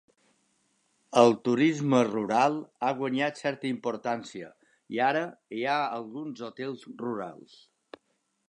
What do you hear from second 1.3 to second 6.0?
turisme rural ha guanyat certa importància i ara hi ha